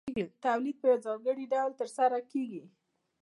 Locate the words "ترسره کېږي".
1.81-2.63